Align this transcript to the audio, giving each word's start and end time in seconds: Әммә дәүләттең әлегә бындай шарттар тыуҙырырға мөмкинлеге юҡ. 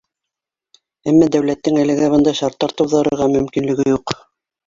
Әммә 1.11 1.25
дәүләттең 1.35 1.77
әлегә 1.83 2.09
бындай 2.13 2.39
шарттар 2.41 2.73
тыуҙырырға 2.81 3.27
мөмкинлеге 3.35 3.89
юҡ. 3.93 4.15